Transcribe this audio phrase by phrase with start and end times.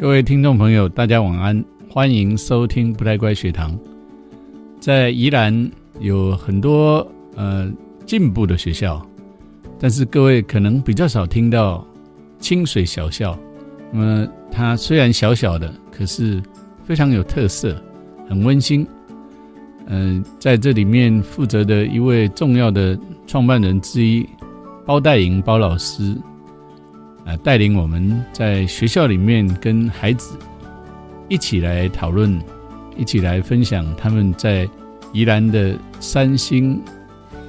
[0.00, 3.76] 各位听众朋友，大家晚安，欢迎收听不太乖学堂。
[4.78, 7.04] 在宜兰有很多
[7.34, 7.68] 呃
[8.06, 9.04] 进步的学校，
[9.76, 11.84] 但是各位可能比较少听到
[12.38, 13.36] 清水小校。
[13.90, 16.40] 那么它虽然小小的，可是
[16.84, 17.76] 非常有特色，
[18.28, 18.86] 很温馨。
[19.88, 22.96] 嗯、在这里面负责的一位重要的
[23.26, 24.24] 创办人之一
[24.86, 26.16] 包代莹包老师，
[27.28, 30.38] 啊，带领我们在学校里面跟孩子
[31.28, 32.40] 一起来讨论，
[32.96, 34.66] 一起来分享他们在
[35.12, 36.82] 宜兰的三星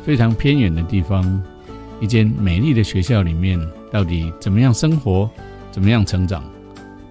[0.03, 1.41] 非常偏远的地方，
[2.01, 3.57] 一间美丽的学校里面，
[3.89, 5.29] 到底怎么样生活，
[5.71, 6.43] 怎么样成长？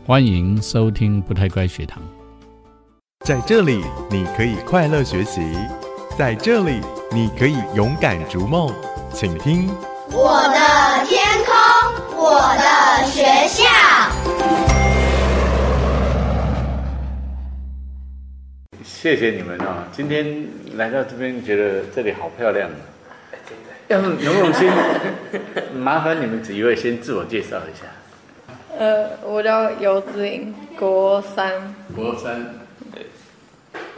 [0.05, 2.03] 欢迎收听不太乖学堂。
[3.25, 5.41] 在这里，你可以快乐学习；
[6.19, 6.83] 在这里，
[7.15, 8.71] 你可以勇敢逐梦。
[9.15, 9.71] 请听，
[10.13, 10.78] 我的
[12.31, 13.65] 我的学校。
[18.85, 19.89] 谢谢你们啊！
[19.93, 22.77] 今天来到这边，觉得这里好漂亮啊！
[23.89, 24.71] 要不能不能先
[25.75, 27.87] 麻烦你们几位先自我介绍一下？
[28.79, 31.75] 呃，我叫游子颖，国三。
[31.97, 32.45] 国三，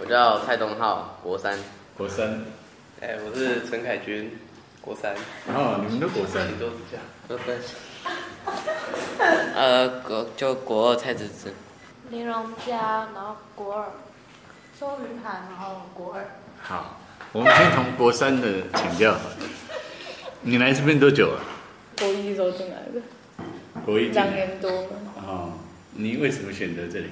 [0.01, 1.58] 我叫蔡东浩，国三。
[1.97, 2.42] 国三，
[3.01, 4.31] 哎，我是陈凯军，
[4.81, 5.14] 国三。
[5.48, 7.05] 哦，你们都国三，都是这样。
[7.28, 7.56] 国三。
[9.55, 11.53] 呃，国就国二蔡子子。
[12.11, 13.84] 林荣佳，然后国二，
[14.78, 16.25] 周雨涵，然后国二。
[16.62, 17.01] 好，
[17.33, 19.17] 我们先从国三的请教。
[20.42, 21.41] 你来这边多久了？
[21.98, 23.03] 国一时候进来的，
[23.84, 25.53] 国一进两年多了，哦，
[25.92, 27.11] 你为什么选择这里？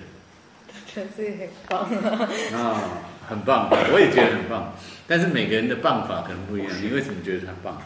[0.87, 2.59] 全是很棒啊！
[2.59, 2.83] 啊、
[3.29, 4.73] 很棒，我也觉得很棒。
[5.07, 6.71] 但是每个人的棒法可能不一样。
[6.83, 7.81] 你为什么觉得他棒？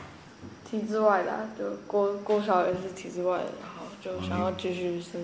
[0.68, 5.18] 体制外的、啊，就国国小也是体制外的，然后就想要继续是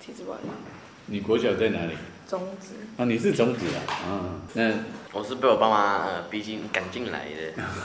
[0.00, 0.48] 体制外的
[1.06, 1.92] 你国小在哪里？
[2.28, 2.74] 中职。
[2.96, 3.80] 啊，你是中子啊？
[4.08, 7.26] 嗯，那我是被我爸妈呃逼进赶进来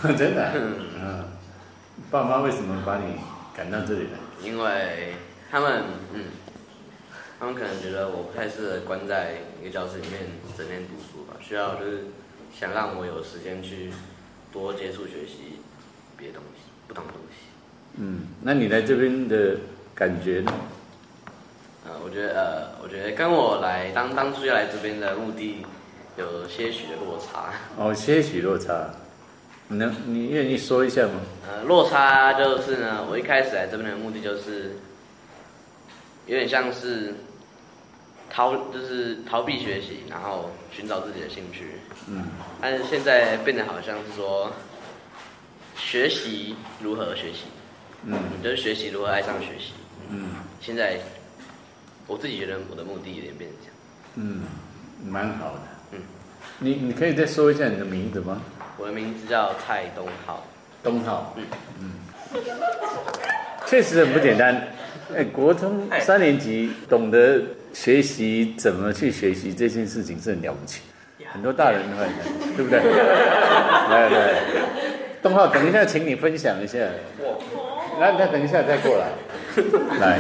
[0.03, 1.25] 的， 真的啊、嗯，
[2.09, 3.15] 爸妈为什么把你
[3.55, 4.19] 赶到这里来？
[4.41, 5.15] 因为
[5.51, 6.25] 他们嗯，
[7.37, 10.21] 他们可能觉得我不太适合关在一个教室里面
[10.55, 12.05] 整天读书吧，需要就是
[12.53, 13.91] 想让我有时间去
[14.51, 15.59] 多接触学习
[16.17, 17.45] 别的东西，不同的东西。
[17.97, 19.57] 嗯，那你来这边的
[19.95, 20.53] 感觉呢？
[21.85, 25.65] 呃，我觉得呃，我觉得跟我来当当初要来这边的目的
[26.17, 27.53] 有些许的落差。
[27.77, 28.89] 哦，些许落差。
[29.69, 31.21] 你能，你愿意说一下吗？
[31.47, 34.75] 呃，落差就是呢，我一开始来这边的目的就是
[36.25, 37.13] 有点像是
[38.29, 41.79] 逃，就是逃避学习，然后寻找自己的兴趣。
[42.07, 42.25] 嗯，
[42.61, 44.51] 但是现在变得好像是说，
[45.75, 47.45] 学习如何学习，
[48.05, 49.73] 嗯就是学习如何爱上学习。
[50.09, 50.29] 嗯
[50.59, 50.99] 现在
[52.07, 53.75] 我自己觉得我的目的有点变成这样。
[54.15, 54.41] 嗯，
[55.05, 55.61] 蛮好的。
[55.91, 55.99] 嗯，
[56.59, 58.41] 你你可以再说一下你的名字吗？
[58.77, 60.45] 我的名字叫蔡东浩。
[60.81, 61.35] 东浩。
[61.37, 61.45] 嗯
[61.81, 61.91] 嗯，
[63.67, 64.67] 确实很不简单。
[65.15, 67.41] 哎，国中三年级懂得
[67.73, 70.81] 学习怎么去学习这件事情是很了不起，
[71.31, 72.79] 很多大人都会讲，对不对？
[73.89, 74.41] 来来，
[75.21, 76.77] 东浩，等一下，请你分享一下。
[77.99, 79.11] 来，那等一下再过来。
[79.99, 80.19] 来，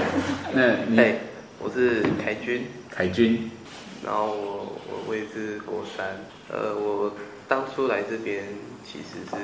[0.53, 1.15] 那你哎，
[1.59, 3.49] 我是凯军，凯军，
[4.03, 6.05] 然后我我我也是国三。
[6.51, 7.13] 呃，我
[7.47, 8.43] 当初来这边
[8.83, 9.37] 其实是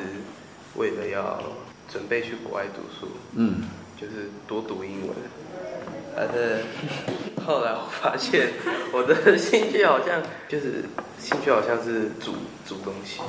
[0.75, 1.41] 为了要
[1.87, 3.63] 准备去国外读书，嗯，
[3.99, 5.15] 就是多读英文。
[6.15, 6.61] 但是
[7.45, 8.49] 后来我发现
[8.93, 10.85] 我的兴趣好像就是
[11.19, 12.33] 兴趣好像是煮
[12.65, 13.21] 煮东西，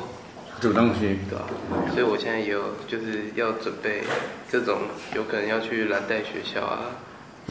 [0.61, 1.19] 煮东西。
[1.29, 1.45] 对吧、
[1.93, 4.03] 所以我现在也有就是要准备
[4.51, 4.83] 这种
[5.15, 6.81] 有可能要去蓝带学校啊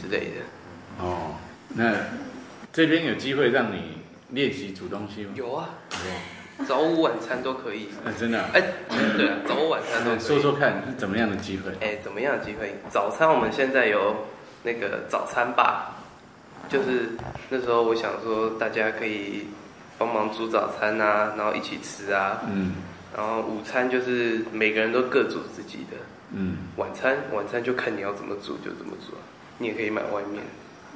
[0.00, 1.04] 之类的。
[1.04, 1.36] 哦，
[1.74, 1.92] 那
[2.72, 3.98] 这边有机会让你
[4.30, 5.30] 练习煮东西吗？
[5.34, 5.68] 有啊，
[6.66, 7.88] 早午晚餐都可以。
[8.04, 8.50] 啊，真的、啊。
[8.54, 8.62] 哎，
[9.16, 10.18] 对啊，早午晚餐都可以。
[10.18, 11.70] 那说说看是怎么样的机会？
[11.80, 12.74] 哎，怎么样的机会？
[12.90, 14.16] 早餐我们现在有
[14.66, 15.94] 那个早餐吧，
[16.68, 17.10] 就是
[17.48, 19.46] 那时候我想说大家可以
[19.96, 22.42] 帮忙煮早餐啊，然后一起吃啊。
[22.52, 22.74] 嗯
[23.16, 25.96] 然后午餐就是每个人都各煮自己的，
[26.32, 29.22] 嗯，晚餐晚餐就看你要怎么煮就怎么煮啊，
[29.56, 30.42] 你也可以买外面。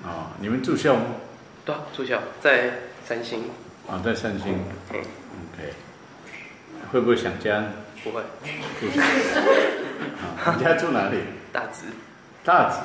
[0.03, 1.03] 哦，你们住校吗？
[1.65, 2.73] 对啊，住校在
[3.06, 3.44] 三星。
[3.89, 4.53] 啊、在三星。
[4.93, 5.00] 嗯
[5.55, 5.73] ，OK。
[6.93, 7.73] 会不会想家呢？
[8.05, 8.21] 不会，
[8.81, 9.03] 不想。
[10.44, 11.17] 啊，你家住哪里？
[11.53, 11.87] 大直。
[12.44, 12.81] 大直。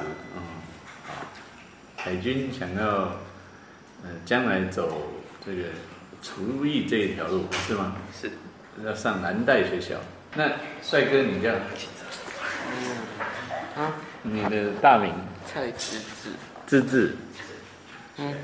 [2.06, 2.86] 海军想要，
[4.04, 5.02] 呃，将来走
[5.44, 5.63] 这个
[6.22, 7.96] 厨艺这一条路是吗？
[8.22, 8.31] 是。
[8.86, 9.96] 要上南带学校。
[10.36, 10.52] 那
[10.84, 11.52] 帅哥，你叫？
[13.75, 13.92] 啊，
[14.22, 15.12] 你的大名？
[15.52, 16.30] 蔡志志，
[16.68, 17.16] 志志。
[18.18, 18.36] 嗯，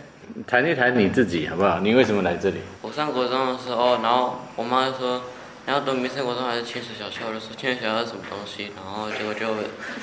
[0.48, 1.80] 谈一谈你自己好不好？
[1.82, 2.62] 你为什么来这里？
[2.82, 5.22] 我上国中的时候，然后我妈就说，
[5.68, 9.48] 然后读民生国中还是清水小校，我就说清水小校是什么东西，然后结果就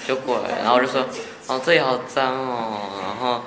[0.07, 1.05] 就过来，然后我就说，
[1.49, 3.45] 哦这里好脏哦，然后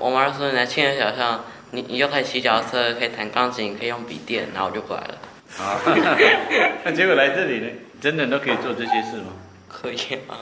[0.00, 5.18] 我妈就说你来青年小巷，你你就可以骑脚踏车，可以弹钢琴，可以用笔电，然后我就过来了。
[5.58, 5.78] 啊，
[6.84, 7.68] 那 结果来这里呢，
[8.00, 9.32] 真的都可以做这些事吗？
[9.68, 10.40] 可以啊，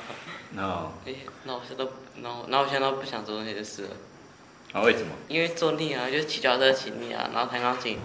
[0.56, 1.12] 哦，哎，
[1.42, 1.90] 那我现在都，
[2.22, 3.88] 那我那我现在都不想做那些事了。
[4.74, 5.08] 啊，为什么？
[5.26, 7.98] 因为做腻啊，就是骑脚踏车骑腻啊，然后弹钢琴，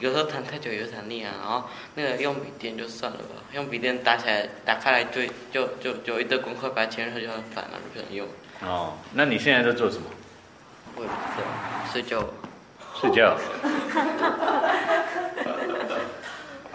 [0.00, 5.22] 有时候弹太久也会弹腻啊，然后那个用笔电就算了吧，用笔电打起来打开来就
[5.52, 8.26] 就就就一堆功课把它前面就很烦了，就不想用。
[8.62, 10.04] 哦，那你现在在做什么？
[10.96, 11.46] 我也不知道，
[11.92, 12.24] 睡觉。
[12.98, 13.36] 睡觉。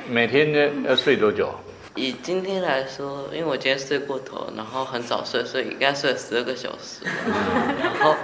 [0.07, 1.53] 每天呢要睡多久？
[1.95, 7.03] 以今天来说，因为我今天睡过头，然后很早睡，所以应该睡了十二个小时。
[7.83, 8.15] 然后，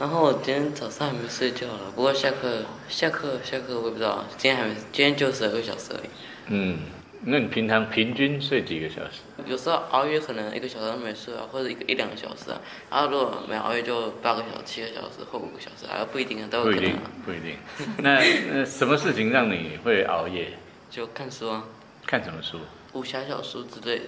[0.00, 6.08] 然后我今天早上还没睡觉了，不过下课下课下课我也不知道，今天还没，今天就十二个小时而已。
[6.48, 6.78] 嗯，
[7.26, 9.22] 那你平常平均睡几个小时？
[9.46, 12.60] 有时候熬夜可能一个小时都没睡啊，或者一个一两个小时啊。
[12.90, 17.56] 然后如果没熬夜就八个小时、七个小时或五个小时啊，不一定啊，都不一定有可能啊。， 不一定。
[17.98, 18.20] 那
[18.52, 20.48] 那什么事情让你会熬夜？
[20.90, 21.64] 就看书啊，
[22.06, 22.58] 看什么书？
[22.92, 24.04] 武侠小说之类的。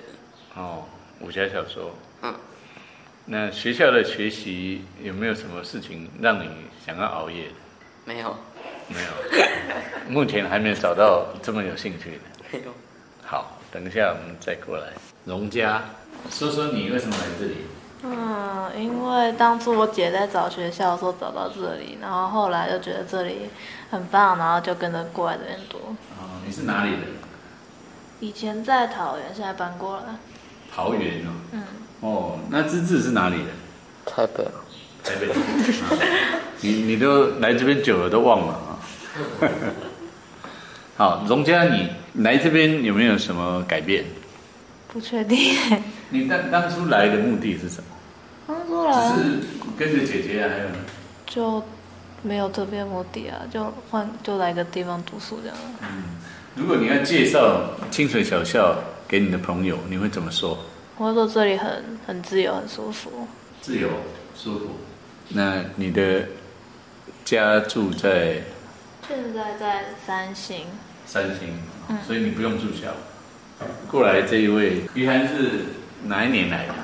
[0.54, 0.84] 哦，
[1.20, 1.94] 武侠小说。
[2.22, 2.34] 嗯，
[3.24, 6.48] 那学校的学习有没有什么事情让你
[6.84, 7.54] 想要熬夜的？
[8.04, 8.36] 没有，
[8.88, 12.18] 没有，目前还没有找到这么有兴趣的。
[12.52, 12.74] 没有。
[13.26, 14.86] 好，等一下我们再过来。
[15.24, 15.82] 荣家，
[16.30, 17.56] 说说你为什么来这里？
[18.04, 23.50] 嗯，因为当初我姐在找学校的时候找到这里，然后后来就觉得这里
[23.90, 25.78] 很棒，然后就跟着过来这边读。
[26.16, 27.00] 哦，你是哪里人？
[28.20, 30.04] 以前在桃园，现在搬过来。
[30.72, 31.30] 桃园哦。
[31.50, 31.62] 嗯。
[32.02, 33.48] 哦，那芝芝是哪里人？
[34.04, 34.44] 台北。
[35.02, 35.32] 台北。
[35.32, 35.36] 啊
[36.62, 38.78] 你你都来这边久了都忘了啊。
[40.96, 44.04] 好，荣家，你来这边有没有什么改变？
[44.88, 45.54] 不确定。
[46.10, 47.84] 你当当初来的目的是什么？
[48.46, 49.40] 当初来只是
[49.76, 50.76] 跟着姐姐啊，还有呢？
[51.26, 51.62] 就
[52.22, 55.56] 没有特别目的啊，就换就来个地方读书这样。
[56.54, 60.58] 如果你要介绍清水小校给你的朋友，你会怎么说？
[60.96, 63.28] 我会说这里很很自由，很舒服。
[63.60, 63.90] 自由、
[64.34, 64.66] 舒服。
[65.28, 66.22] 那你的
[67.24, 68.42] 家住在
[69.06, 70.64] 现在在三星，
[71.04, 71.58] 三星，
[72.06, 72.88] 所以你不用住校。
[73.88, 75.66] 过来这一位，于涵是
[76.04, 76.74] 哪一年来的？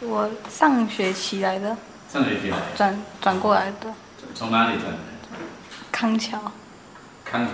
[0.00, 1.76] 我上学期来的，
[2.12, 3.92] 上学期来的，转转过来的
[4.34, 4.98] 从哪里转来？
[5.92, 6.40] 康桥。
[7.24, 7.52] 康桥。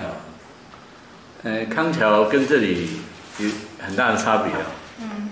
[1.42, 3.00] 呃，康桥跟这里
[3.38, 4.64] 有很大的差别哦。
[5.00, 5.30] 嗯，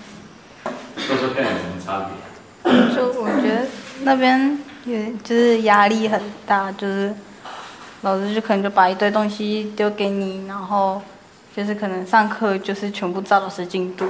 [0.96, 2.94] 说说看有什么差别？
[2.94, 3.66] 就我觉得
[4.02, 7.14] 那边也就是压力很大，就是
[8.02, 11.00] 老师就可能就把一堆东西丢给你，然后
[11.54, 14.06] 就是可能上课就是全部照老师进度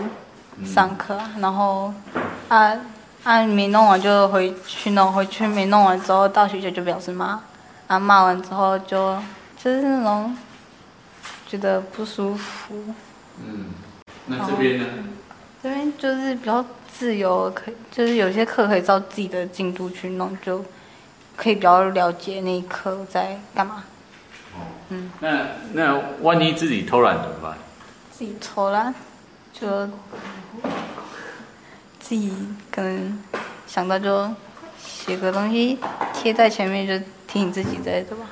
[0.65, 1.93] 上课，然后
[2.49, 2.73] 啊
[3.25, 7.41] 啊没弄完就回去弄，回去没弄完之后到学校就表示骂，
[7.89, 9.17] 啊骂完之后就
[9.63, 10.37] 就是那种
[11.49, 12.75] 觉得不舒服。
[13.45, 13.67] 嗯，
[14.27, 14.87] 那这边呢？
[15.63, 20.65] 这边就是比较自由，可以就是有些课可以照自己的进度去弄，就
[21.37, 23.83] 可以比较了解那一课在干嘛。
[24.93, 27.57] 嗯，那那万一自己偷懒怎么办？
[28.11, 28.95] 自己偷懒，
[29.53, 29.89] 就
[31.99, 32.31] 自己
[32.71, 33.19] 可能
[33.67, 34.31] 想到就
[34.79, 35.79] 写个东西
[36.13, 38.27] 贴在前面，就提醒自己之类的吧。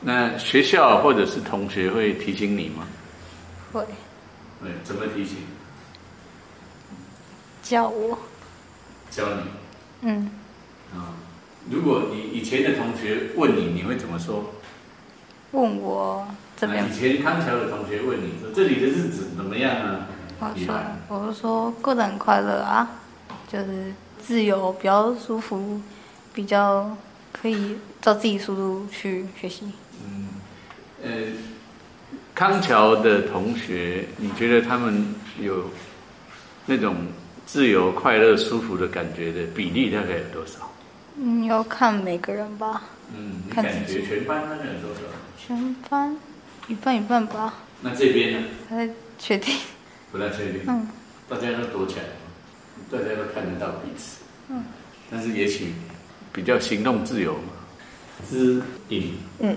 [0.00, 2.86] 那学校或者是同学会提醒你吗？
[3.72, 3.86] 会
[4.60, 5.38] 对，怎么提醒？
[7.62, 8.18] 教我，
[9.10, 9.42] 教你。
[10.02, 10.30] 嗯，
[10.94, 11.16] 啊、
[11.70, 14.44] 如果你以前的同学问你，你会怎么说？
[15.52, 20.08] 问我怎么样以前康桥的同学问你说这里的日子怎么样啊？
[20.40, 20.74] 我说，
[21.08, 22.90] 我就说过得很快乐啊，
[23.48, 25.80] 就是自由，比较舒服，
[26.34, 26.96] 比较
[27.32, 29.70] 可以照自己速度去学习。
[31.02, 31.10] 呃，
[32.34, 35.70] 康桥的同学，你觉得他们有
[36.66, 36.96] 那种
[37.46, 40.68] 自由、快乐、舒服的感觉的比例大概有多少？
[41.16, 42.82] 嗯，要看每个人吧，
[43.14, 45.00] 嗯，你看感觉全班大概有多少？
[45.38, 46.16] 全班
[46.68, 48.48] 一半一半吧，那这边呢？
[48.68, 49.54] 还在确定。
[50.10, 50.62] 不太确定。
[50.66, 50.88] 嗯，
[51.28, 52.04] 大家都躲起来，
[52.90, 54.22] 大家都看得到彼此。
[54.48, 54.64] 嗯，
[55.10, 55.74] 但是也许
[56.32, 57.52] 比较行动自由嘛。
[58.28, 59.56] 知影，嗯，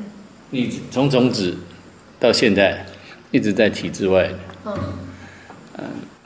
[0.50, 1.56] 你从种子
[2.20, 2.86] 到现在
[3.32, 4.32] 一直在体制外。
[4.66, 4.76] 嗯，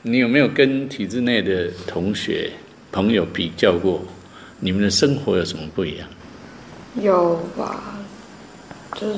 [0.01, 2.51] 你有没有跟体制内的同学
[2.91, 4.03] 朋友比较过
[4.63, 6.07] 你们的生活有什么不一样？
[6.95, 7.83] 有吧，
[8.95, 9.17] 就是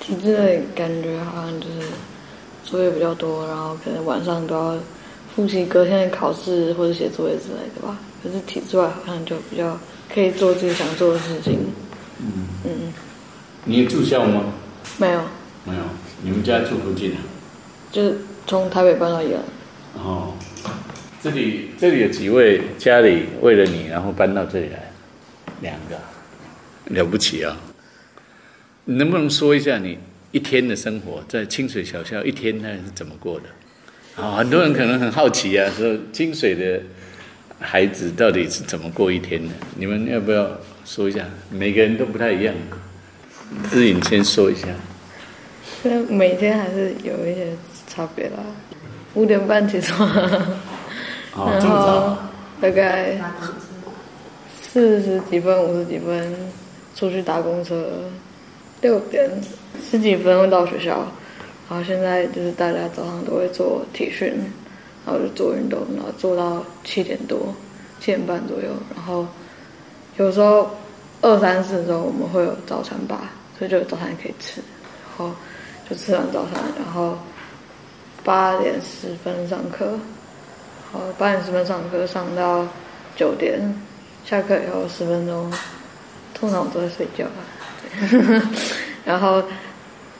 [0.00, 1.86] 体制内感觉好像就是
[2.64, 4.76] 作业比较多，然后可能晚上都要
[5.34, 7.96] 复习隔天的考试或者写作业之类的吧。
[8.20, 9.78] 可是体制外好像就比较
[10.12, 11.58] 可以做自己想做的事情。
[12.18, 12.92] 嗯，嗯，
[13.64, 14.44] 你住校吗？
[14.98, 15.20] 没有，
[15.64, 15.82] 没有，
[16.22, 17.18] 你们家住附近啊？
[17.92, 19.42] 就是从台北搬到宜兰。
[20.04, 20.32] 哦，
[21.22, 24.90] 这里这里有几位家里为了你，然后搬到这里来，
[25.60, 25.96] 两个，
[26.86, 27.56] 了不起啊！
[28.86, 29.96] 你能不能说一下你
[30.32, 33.46] 一天的生活在清水小校一天那是怎么过的？
[34.20, 36.80] 啊、很多人可能很好奇啊，说清水的
[37.60, 39.50] 孩子到底是怎么过一天的？
[39.76, 40.50] 你们要不要
[40.84, 41.24] 说一下？
[41.50, 42.52] 每个人都不太一样。
[43.70, 44.66] 志颖先说一下。
[46.10, 47.52] 每天还是有一些
[47.86, 48.42] 差别啦。
[49.14, 50.08] 五点半起床，
[51.34, 52.16] 然后
[52.60, 53.18] 大概
[54.60, 56.34] 四十几分、五十几分
[56.94, 57.90] 出去搭公车，
[58.80, 59.30] 六点
[59.82, 61.06] 十几分会到学校。
[61.70, 64.28] 然后现在就是大家早上都会做体训，
[65.06, 67.54] 然后就做运动，然后做到七点多、
[67.98, 68.68] 七点半左右。
[68.94, 69.26] 然后
[70.18, 70.70] 有时候
[71.22, 74.60] 二三四的时候我们会有早餐吧，所以就有早餐可以吃。
[75.18, 75.34] 然后
[75.88, 77.16] 就吃完早餐，然后
[78.22, 79.98] 八点十分上课，
[80.92, 82.66] 好八点十分上课上到
[83.16, 83.58] 九点，
[84.26, 85.50] 下课以后十分钟，
[86.34, 87.24] 通常都在睡觉，
[89.02, 89.42] 然后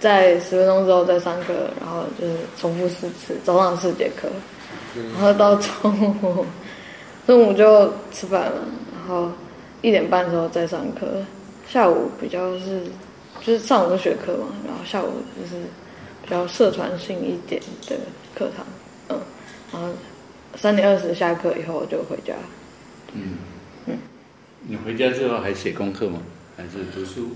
[0.01, 4.29] 在十分钟之后再上课，然后就是重复四次，早上四节课，
[5.13, 6.47] 然后到中午，
[7.27, 8.65] 中午就吃饭了，
[8.97, 9.31] 然后
[9.83, 11.07] 一点半的时候再上课，
[11.69, 12.83] 下午比较是
[13.43, 15.63] 就是上午是学科嘛，然后下午就是
[16.23, 17.97] 比较社团性一点的
[18.35, 18.65] 课堂，
[19.11, 19.21] 嗯，
[19.71, 19.89] 然后
[20.57, 22.35] 三点二十下课以后我就回家，
[23.15, 23.23] 嗯
[23.87, 23.97] 嗯，
[24.67, 26.21] 你回家之后还写功课吗？
[26.57, 27.31] 还是读书？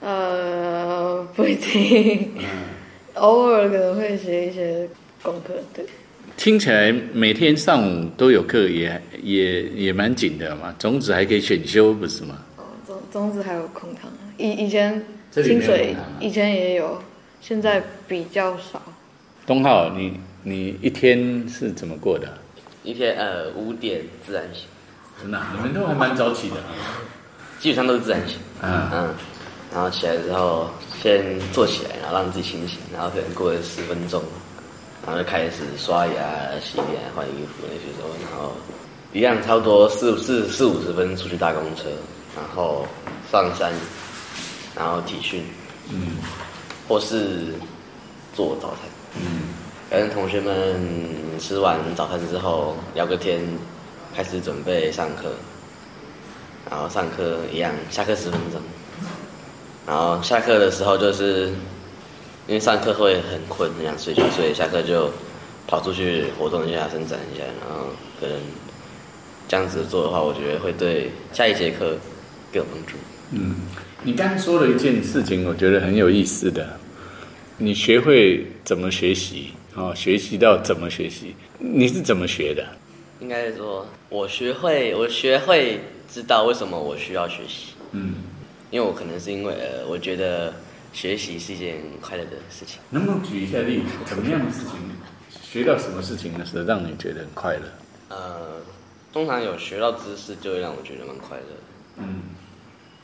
[0.00, 2.44] 呃，不一定，嗯，
[3.14, 4.88] 偶尔可能会写一些
[5.22, 5.84] 功课，对，
[6.36, 10.74] 听起来每天上午都有课也，也也蛮紧的嘛。
[10.78, 12.38] 种子还可以选修，不是吗？
[12.56, 17.00] 哦，中中子还有空堂，以以前清水啊以前也有，
[17.40, 18.82] 现在比较少，
[19.46, 22.28] 东浩，你你一天是怎么过的？
[22.88, 24.64] 一天呃五点自然醒，
[25.20, 26.96] 真的啊，你们都还蛮早起的啊。
[27.60, 28.38] 基本上都是自然醒。
[28.62, 29.14] 嗯嗯，
[29.70, 30.70] 然后起来之后
[31.02, 34.22] 先坐起来，然后让自己清醒，然后可能过了十分钟，
[35.04, 36.12] 然后就开始刷牙、
[36.62, 38.56] 洗脸、换衣服那些时候，然后
[39.12, 41.90] 一样差不多四四四五十分出去搭公车，
[42.34, 42.86] 然后
[43.30, 43.70] 上山，
[44.74, 45.44] 然后体训，
[45.90, 46.16] 嗯
[46.88, 47.52] 或是
[48.34, 48.80] 做早餐。
[49.16, 49.57] 嗯
[49.90, 50.76] 跟同学们
[51.38, 53.40] 吃完早餐之后聊个天，
[54.14, 55.32] 开始准备上课。
[56.70, 58.60] 然后上课一样，下课十分钟。
[59.86, 61.46] 然后下课的时候就是，
[62.46, 65.10] 因为上课会很困，很想睡觉，所以下课就
[65.66, 67.44] 跑出去活动一下、伸展一下。
[67.44, 67.86] 然后
[68.20, 68.36] 可能
[69.48, 71.96] 这样子做的话，我觉得会对下一节课
[72.52, 72.98] 更有帮助。
[73.30, 73.56] 嗯，
[74.02, 76.78] 你刚刚说了一件事情，我觉得很有意思的。
[77.56, 82.66] 你学会怎么学习哦，学习到怎么学习，你是怎么学的？
[83.20, 85.80] 应该是说，我学会，我学会
[86.12, 87.74] 知道为什么我需要学习。
[87.92, 88.14] 嗯，
[88.70, 90.52] 因为我可能是因为呃，我觉得
[90.92, 92.80] 学习是一件快乐的事情。
[92.90, 93.84] 能不能举一下例子？
[94.04, 94.72] 怎么样的事情，
[95.42, 97.62] 学到什么事情的时候让你觉得很快乐？
[98.08, 98.60] 呃，
[99.12, 101.62] 通常有学到知识，就会让我觉得蛮快乐的。
[101.98, 102.22] 嗯，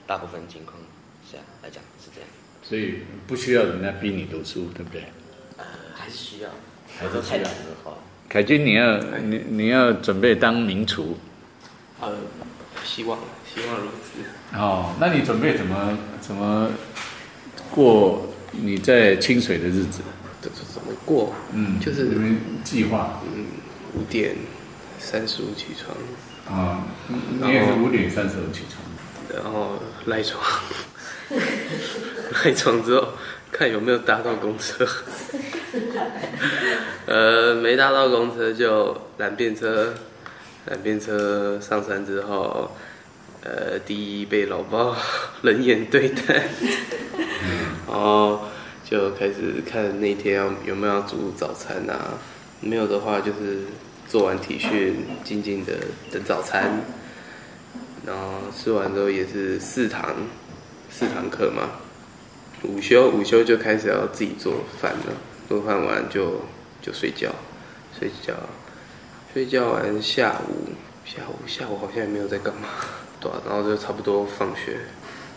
[0.06, 0.76] 大部分情况
[1.30, 2.28] 下来讲是这样。
[2.62, 5.02] 所以不需要人家逼你读书，对不对？
[6.04, 6.50] 呃，还是需要，
[6.98, 7.50] 还是需要的
[7.82, 7.92] 话，
[8.28, 11.16] 凯军，你要你你要准备当名厨
[12.00, 12.12] 呃，
[12.84, 13.18] 希望
[13.52, 14.58] 希望如此。
[14.58, 16.70] 哦，那你准备怎么怎么
[17.70, 20.02] 过你在清水的日子？
[20.40, 21.32] 怎怎怎么过？
[21.52, 22.10] 嗯，就是
[22.62, 23.46] 计划嗯，
[23.94, 24.36] 五点
[24.98, 28.82] 三十五起床，啊，你也是五点三十五起床。
[29.34, 30.40] 然后赖床，
[32.44, 33.08] 赖床之后
[33.56, 34.84] 看有没有搭到公车。
[37.06, 39.94] 呃，没搭到公车就拦便车，
[40.66, 42.72] 拦便车上山之后，
[43.44, 44.96] 呃，第一被老包
[45.42, 46.48] 冷眼对待，
[47.86, 48.40] 然后
[48.84, 52.18] 就开始看那天要有没有要煮早餐啊，
[52.60, 53.60] 没有的话就是
[54.08, 55.74] 做完体训，静静的
[56.10, 56.80] 等早餐。
[58.04, 60.14] 然后吃完之后也是四堂，
[60.90, 61.70] 四堂课嘛。
[62.64, 65.12] 午休午休就开始要自己做饭了，
[65.48, 66.40] 做饭完就
[66.80, 67.34] 就睡觉，
[67.98, 68.34] 睡觉，
[69.32, 70.72] 睡觉完下午
[71.04, 72.68] 下午下午好像也没有在干嘛，
[73.20, 74.78] 对啊、然后就差不多放学，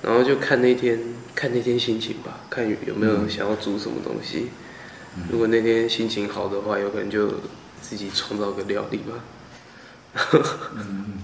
[0.02, 1.00] 然后就看那天
[1.36, 4.50] 看那天心情吧，看有没有想要煮什么东西。
[5.32, 7.28] 如果那天心情好的话，有可能就
[7.82, 9.16] 自己创造个料理吧。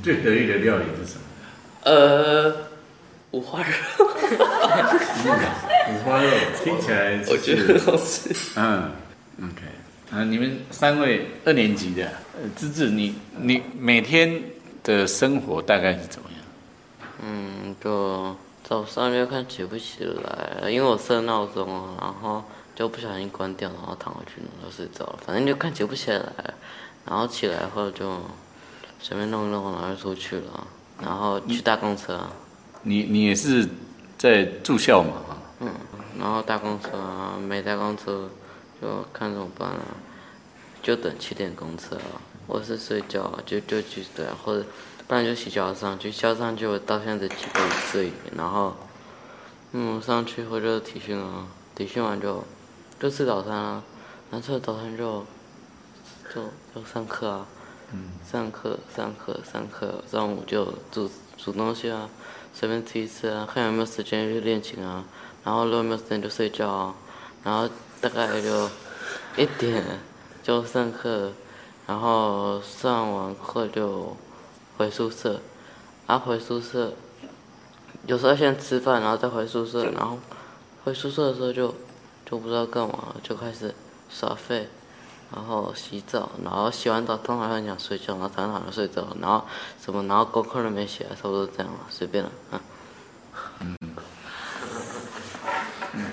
[0.04, 1.22] 最得意的料理是什么？
[1.86, 2.56] 呃，
[3.32, 3.66] 五花肉，
[5.90, 6.30] 五花肉，
[6.64, 8.34] 听起来我觉得很好吃。
[8.56, 8.92] 嗯
[9.40, 9.62] ，OK，
[10.12, 14.42] 啊，你们三位二年级的，呃，芝芝，你你每天
[14.84, 17.10] 的生活大概是怎么样？
[17.26, 22.44] 嗯，就早上就看起不起来，因为我设闹钟啊，然后
[22.76, 25.20] 就不小心关掉，然后躺回去，然后就睡着了。
[25.26, 26.22] 反正就看起不起来，
[27.06, 28.22] 然后起来后就
[29.02, 30.68] 随便弄一弄，然后就出去了，
[31.02, 32.32] 然后去搭公车啊，
[32.84, 33.68] 你你也是
[34.18, 35.12] 在住校嘛？
[36.24, 38.30] 然后搭公车啊，没搭公车
[38.82, 39.84] 就看怎么办啊，
[40.82, 44.66] 就等七点公车啊，我是睡觉，就就去对，或者
[45.06, 48.74] 不然就洗脚上去，校上就到现在几个睡，然后
[49.74, 52.42] 嗯上去后就体训啊，体训完就
[52.98, 53.84] 就吃早餐啊，
[54.32, 55.26] 然后吃了早餐就
[56.34, 56.42] 就
[56.74, 57.46] 就上课啊，
[58.26, 62.10] 上课上课上课，上午就煮煮东西啊，
[62.54, 65.04] 随便吃一吃啊，看有没有时间去练琴啊，
[65.44, 66.96] 然后如果没有时间就睡觉啊，
[67.44, 67.70] 然后
[68.02, 68.70] 大概就
[69.36, 69.84] 一点
[70.42, 71.32] 就上课，
[71.88, 74.16] 然后上完课就
[74.78, 75.42] 回宿舍，
[76.08, 76.94] 然后回宿舍，
[78.06, 80.18] 有时候先吃饭，然后再回宿舍，然后
[80.84, 81.74] 回宿舍的时候就
[82.26, 83.74] 就不知道干嘛，就开始
[84.10, 84.70] 耍废。
[85.36, 89.44] 然后洗澡，然后洗完澡通常会很想睡觉，然后躺躺就睡着，然后
[89.84, 92.62] 什么，然后功课都没写，差不多这样了，随便了，啊。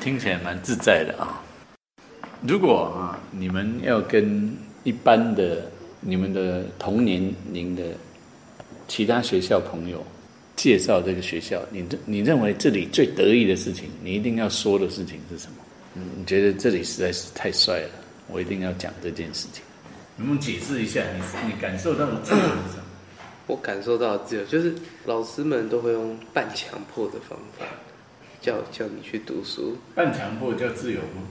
[0.01, 1.43] 听起来蛮自在的啊。
[2.43, 4.51] 如果啊，你们要跟
[4.83, 7.83] 一般的你们的同年龄的
[8.89, 10.03] 其他学校朋友
[10.57, 15.57] 介绍这个学校，你你认为这里最得意的事情，你一定要说的事情是什么？
[15.95, 17.91] 嗯，你觉得这里实在是太帅了，
[18.29, 19.63] 我一定要讲这件事情。
[20.17, 22.85] 能不能解释一下你你感受到的自由是什么？
[23.47, 27.67] 我感受到的自由，就是老师们都会用半强迫的方法
[28.41, 29.77] 叫叫你去读书。
[29.95, 31.23] 半强迫叫自由吗？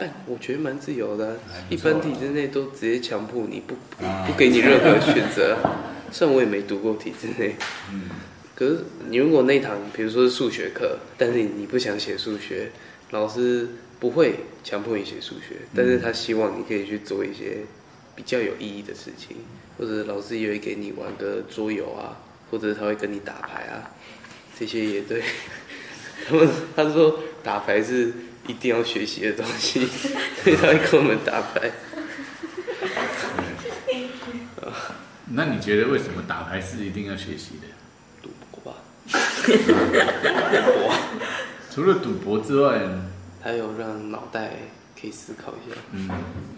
[0.00, 1.36] 但我觉得蛮自由的啊、
[1.70, 5.56] 一般体制内都直接强迫你不不不给你任何选择。
[6.10, 7.54] 虽然我也没读过体制内，
[7.92, 8.10] 嗯，
[8.56, 12.72] 可是你如果那堂比如说是数学课，但是你不想写数学，
[13.10, 13.68] 老师
[14.00, 17.58] 不会强迫你写数学，但是他希望你可以去做一些
[18.16, 19.36] 比较有意义的事情，
[19.78, 22.18] 或者老师也会给你玩个桌游啊，
[22.50, 23.90] 或者他会跟你打牌啊，
[24.58, 25.22] 这些也对。
[26.28, 28.12] 他们他说打牌是
[28.46, 29.86] 一定要学习的东西，
[30.42, 31.70] 所以他会跟我们打牌。
[35.26, 37.66] 那你觉得为什么打牌是一定要学习的？
[38.22, 38.78] 赌博吧，
[41.70, 43.06] 除了赌博之外呢？
[43.42, 44.52] 还有让脑袋
[44.98, 46.08] 可以思考一下，嗯，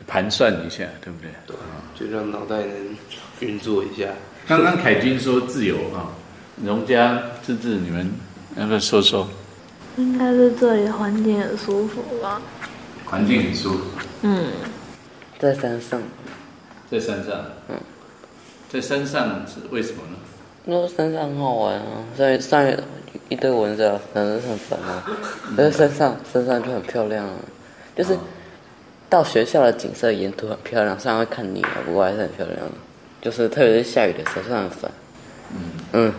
[0.07, 1.31] 盘算一下，对不对？
[1.47, 1.57] 对，
[1.99, 2.97] 就让脑袋能
[3.41, 4.09] 运作一下。
[4.47, 6.13] 刚刚凯军说自由啊，
[6.65, 8.09] 荣家、芝芝，你们
[8.57, 9.29] 要不要说说？
[9.97, 12.41] 应该是这里环境很舒服吧？
[13.05, 13.85] 环境很舒服，
[14.23, 14.49] 嗯，
[15.39, 16.03] 在山上，
[16.91, 17.35] 在山上，
[17.69, 17.77] 嗯，
[18.69, 20.19] 在山上是为什么呢？
[20.65, 22.73] 那山上很好玩啊，上上
[23.29, 25.03] 一堆蚊子啊，反正很烦啊。
[25.57, 27.37] 但是山上山上就很漂亮啊，
[27.95, 28.19] 就是
[29.09, 32.73] 到学校的景色沿途很漂亮，虽然会看腻啊，不过还是很漂亮的。
[33.23, 34.91] 就是特别是下雨的时候，虽然很烦。
[35.53, 35.59] 嗯
[35.93, 36.13] 嗯，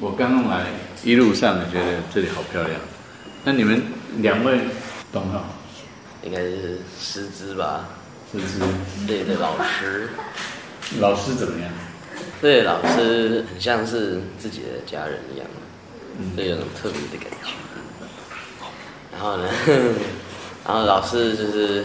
[0.00, 0.64] 我刚刚来
[1.04, 2.80] 一路上觉得这里好漂亮。
[3.44, 3.82] 那你们
[4.18, 4.60] 两位
[5.12, 5.42] 懂哈？
[6.22, 7.88] 应该是师资吧，
[8.30, 8.60] 芝芝，
[9.08, 10.08] 这里的老师，
[11.00, 11.68] 老师怎么样？
[12.40, 15.46] 这里老师很像是自己的家人一样，
[16.36, 17.48] 就有种特别的感觉。
[19.12, 19.48] 然后呢，
[20.64, 21.84] 然后老师就是，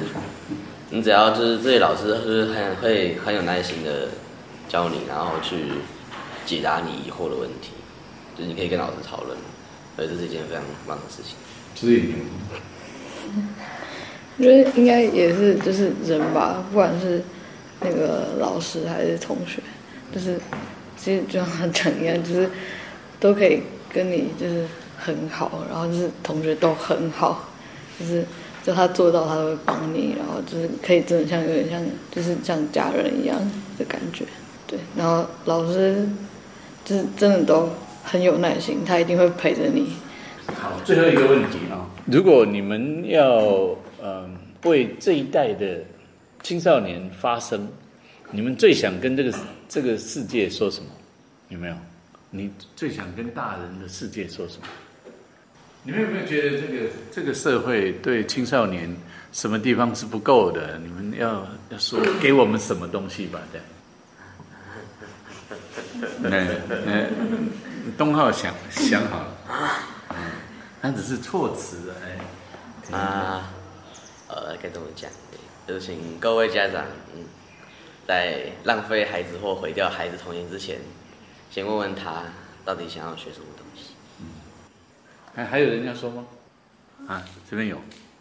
[0.92, 4.10] 你只要就是这些老师就是很会很有耐心的
[4.70, 5.66] 教你，然后去
[6.46, 7.72] 解答你疑惑的问题，
[8.38, 9.36] 就是你可以跟老师讨论，
[9.98, 11.36] 所以这是一件非常棒的事情。
[11.76, 12.14] 所以
[14.38, 17.24] 我觉得应该也是就是人吧，不管是
[17.82, 19.60] 那个老师还是同学，
[20.14, 20.40] 就是
[20.96, 22.50] 其实就像他讲一样，就是
[23.20, 27.50] 都可以跟你就是很好，然后就是同学都很好，
[28.00, 28.24] 就是
[28.64, 33.36] 就他做到他都会帮你，然后就是可以真的像有点像就是像家人一样
[33.80, 34.26] 的感觉，
[34.68, 36.08] 对，然后老师
[36.86, 37.70] 就是真的都
[38.08, 39.92] 很有耐心，他一定会陪着你，
[40.56, 44.30] 好，最后一个问题啊，如果你们要呃
[44.64, 45.84] 为这一代的
[46.42, 47.68] 青少年发声，
[48.32, 49.34] 你们最想跟这个
[49.68, 50.88] 这个世界说什么？
[51.50, 51.76] 有没有？
[52.30, 54.68] 你最想跟大人的世界说什么？
[55.84, 58.90] 你们有没有觉得这个这个社会对青少年
[59.34, 60.80] 什么地方是不够的？
[60.80, 63.40] 你们要要说给我们什么东西吧？
[63.52, 63.68] 这样。
[66.22, 67.08] 那那
[67.98, 69.38] 东浩想想好了，
[70.10, 70.16] 嗯，
[70.82, 71.94] 他只是措辞，
[72.92, 73.54] 哎，啊，
[74.28, 75.10] 呃，该怎么讲？
[75.68, 77.26] 就请各位家长，嗯，
[78.08, 80.80] 在浪费孩子或毁掉孩子童年之前，
[81.52, 82.24] 先问问他
[82.66, 83.92] 到底想要学什么东西。
[85.36, 86.26] 还还有人要说吗？
[87.08, 87.78] 啊，这边有，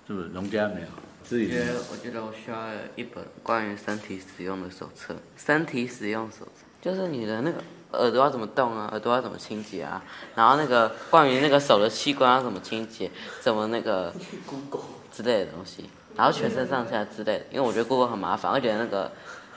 [0.07, 0.29] 是不是？
[0.29, 0.87] 农家没有，
[1.24, 2.59] 自己我觉得，我觉得我需要
[2.94, 5.16] 一本关于身体使用的手册。
[5.37, 6.50] 身体使用手册
[6.83, 10.03] 就是你的那个耳朵要怎么动啊，耳朵要怎么清洁啊，
[10.35, 14.12] 然后那个关于那个手的器官要怎么清洁，怎么那个
[14.46, 17.46] Google 之类的东西，然后全身上下之类的。
[17.51, 19.11] 因为我觉得 Google 很麻烦，而且那个，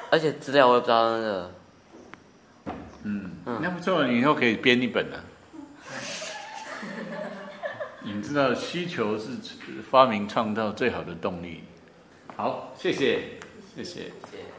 [0.10, 1.52] 而且资料我也不知道那个。
[3.04, 5.24] 嗯，嗯那不错，你以后可以编一本了。
[8.02, 9.28] 你知道需求是
[9.90, 11.64] 发明创造最好的动力。
[12.36, 13.40] 好，谢谢
[13.76, 14.59] 谢谢，谢谢。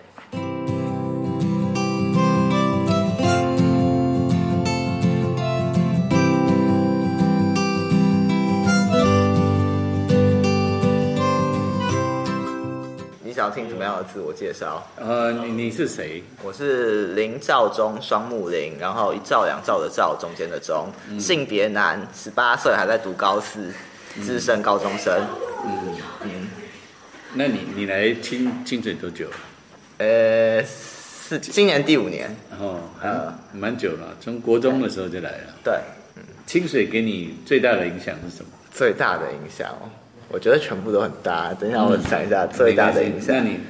[13.51, 14.87] 听什么样的自我介绍？
[14.97, 16.23] 呃，你你是谁？
[16.43, 23.73] 我是林兆忠，双木林，然后一兆两兆的兆，中间的中，性别男，十八岁，还在读高四，
[24.23, 25.21] 资深高中生。
[25.65, 26.49] 嗯嗯，
[27.35, 29.29] 那你你来清清水多久？
[29.99, 32.35] 呃，是今年第五年。
[32.59, 33.15] 哦，还
[33.53, 35.55] 蛮久了，从国中的时候就来了。
[35.63, 35.75] 对，
[36.47, 38.51] 清水给你最大的影响是什么？
[38.73, 39.91] 最大的影响哦，
[40.31, 41.53] 我觉得全部都很大。
[41.55, 43.37] 等一下我想一下最大的影响。
[43.37, 43.61] 那你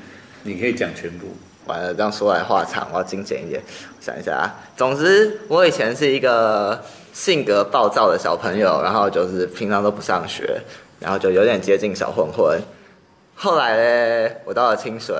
[0.43, 1.27] 你可以讲全部。
[1.67, 3.63] 完了，这样说来话长，我要精简一点。
[3.63, 10.61] 我想一下啊，总之我以前是一个性格暴躁的小朋友，然后就是平常都不上学，
[10.99, 12.61] 然后就有点接近小混混。
[13.37, 15.15] 后来呢，我到了清水，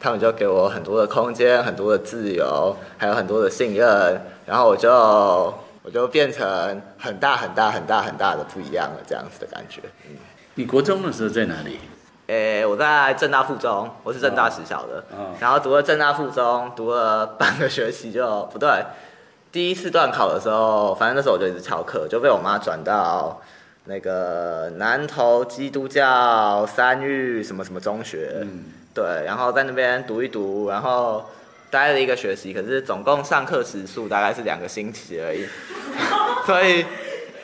[0.00, 4.90] 他们就给我很多的空间，很多的自由，还有很多的信任，然后我就
[5.82, 9.80] 我就变成很大很大很大很大的不一样了，这样子的感觉。
[10.08, 10.16] 嗯，
[10.56, 11.80] 你国中的时候在哪里？
[12.28, 18.70] 诶，我在正大附中，我是正大实小的，哦然后读了正大附中，读了半个学期就不对，
[19.50, 23.40] 第一次段考的时候，反正那时候我就一直翘课，就被我妈转到
[23.86, 28.64] 那个南投基督教三育什么什么中学，嗯，
[28.94, 31.28] 对，然后在那边读一读，然后
[31.68, 35.44] 待了一个学期，可是总共上课时数大概是两个星期而已，
[36.46, 36.86] 所以，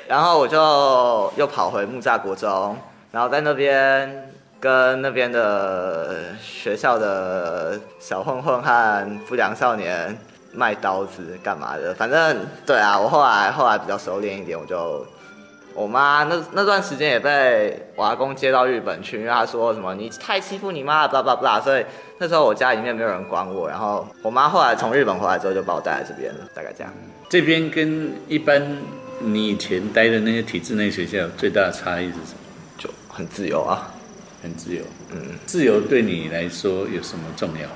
[0.09, 2.79] 然后我就又跑回木栅国中，
[3.11, 10.17] 然后在那边跟那边的学校的小混混和不良少年
[10.53, 15.07] 卖刀子干嘛的，反正对啊，我后来后来比较熟练一点，我就。
[15.73, 21.87] 我妈那那段时间也被我阿公接到日本去，因为他说什么你太欺负你妈了，blah blah blah，所以
[22.19, 26.93] 那时候我家里面没有人管我，然后我妈后来从日本回来之后就把我带来这边了，大概这样。
[27.29, 28.61] 这边跟一般
[29.21, 32.40] 你以前待的那些体制内学校最大的差异是什么？
[33.21, 33.93] 就很自由啊，
[34.43, 34.83] 很自由。
[35.13, 37.69] 嗯，自由对你来说有什么重要？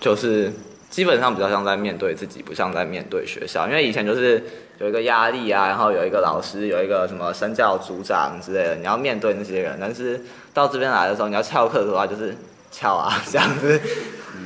[0.00, 0.52] 就是
[0.90, 4.42] 基本上比较像在面对自己，不像在面对学校，因为以前就是
[4.78, 10.20] 有一个压力啊，然后有一个老师，有一个什么身教组长之类的，你要面对那些人，但是
[10.52, 12.36] 到这边来的时候，你要翘课的话，就是
[12.70, 13.80] 翘啊这样子，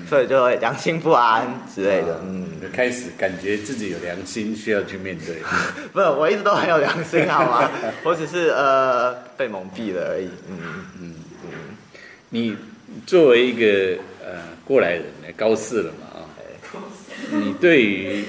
[0.09, 2.47] 所以就会良心不安之类的，嗯。
[2.61, 5.37] 就开始感觉自己有良心，需要去面对。
[5.93, 7.71] 不是，我一直都很有良心，好吗？
[8.03, 10.29] 我只是呃被蒙蔽了而已。
[10.49, 11.51] 嗯嗯嗯。
[12.31, 12.57] 你
[13.07, 15.05] 作为一个呃过来人，
[15.37, 16.19] 高四了嘛啊，
[17.31, 18.25] 你对于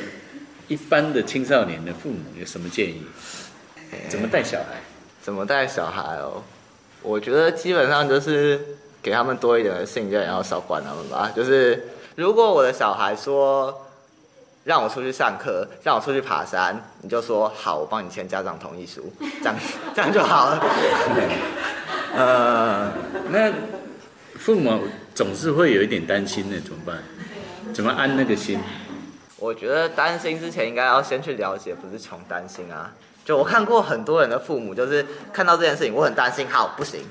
[0.68, 3.02] 一般的青少年的父母有什么建议？
[4.10, 4.82] 怎么带小孩？
[5.22, 6.44] 怎么带小孩哦？
[7.02, 8.60] 我觉得基本上就是
[9.02, 11.32] 给他们多一点的信任，然后少管他们吧。
[11.36, 13.86] 就是如果我的小孩说
[14.64, 19.56] 让我出去上课，让我出去爬山，你就说好，我帮你签家长同意书，这样
[19.96, 20.62] 这样就好了。
[22.16, 22.92] 呃，
[23.30, 23.52] 那
[24.36, 24.82] 父母
[25.16, 26.98] 总是会有一点担心的，怎么办？
[27.74, 28.60] 怎么安那个心？
[29.38, 32.92] 我觉得担心之前应该要先去了解，不是穷担心啊。
[33.24, 37.02] 就我看过很多人的父母，就是看到这件事情，我很担心，好不行，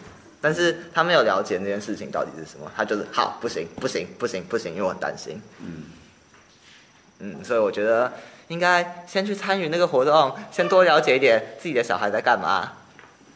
[0.47, 5.43] 但是他没有了解那件事情到底是什么，他就是好不行不行不行不行，因为我很担心。
[5.59, 5.83] 嗯
[7.19, 8.13] 嗯，所以我觉得
[8.47, 12.75] 应该先去参与那个活动，先多了解一点自己的小孩在干嘛，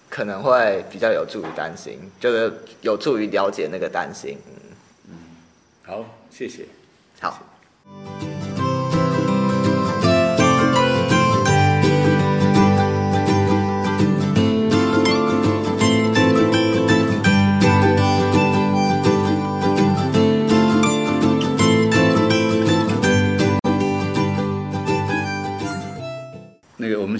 [0.08, 4.38] 可能会比较有助于担心，就是有助于了解那个担心。
[5.08, 5.14] 嗯，
[5.84, 6.64] 好，谢谢。
[7.20, 7.49] 好。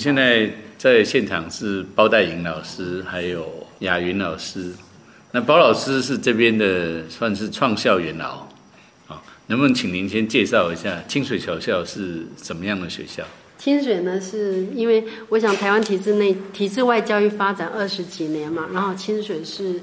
[0.01, 3.47] 现在在现场是包代颖老师，还有
[3.81, 4.73] 雅云老师。
[5.33, 8.49] 那包老师是这边的算是创校元老，
[9.09, 13.23] 啊，能不能请您先介绍一下清水小校是什么样的学校？
[13.59, 19.83] 清水呢，是因为我想台湾体制内、体制外教育发展二十几年嘛，然后清水是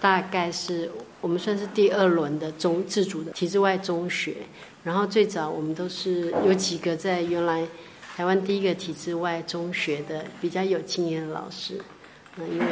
[0.00, 4.36] 大概是我们算是第二轮的中自主的体制外中学，
[4.84, 7.66] 然后最早我们都是有几个在原来
[8.16, 11.80] 台湾第一个体制外中学的比较有经验的老师，
[12.36, 12.66] 嗯，因为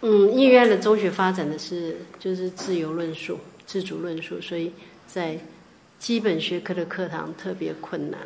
[0.00, 4.72] 嗯，因为原来的中学发展的是就是自由论述、自主论述，所以
[5.06, 5.38] 在
[6.00, 8.18] 基本学科的课堂特别困难。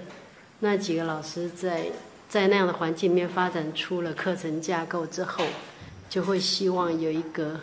[0.61, 1.91] 那几个老师在
[2.27, 5.45] 在那样的环境里面发展出了课程架构之后，
[6.09, 7.61] 就会希望有一个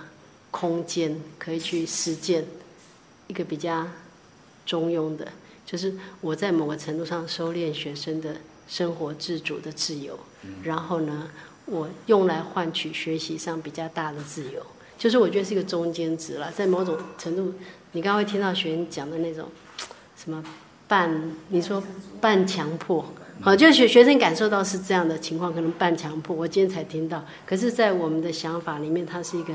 [0.52, 2.45] 空间可以去实践
[3.26, 3.88] 一个比较
[4.67, 5.28] 中庸的，
[5.65, 8.36] 就是我在某个程度上收敛学生的
[8.71, 10.17] 生活自主的自由，
[10.63, 11.29] 然后呢，
[11.65, 14.65] 我用来换取学习上比较大的自由，
[14.97, 17.53] 就是我觉得是一个中间值了，在某种程度，
[17.91, 19.49] 你刚刚会听到学员讲的那种
[20.15, 20.41] 什么。
[20.88, 21.10] 半，
[21.47, 21.81] 你说
[22.19, 23.05] 半强迫，
[23.39, 26.36] 好，就是学学生感受到是这样的情况，可能半强迫。
[26.36, 29.53] 我今天才听到，可是，在我们的想法里面，它是一个，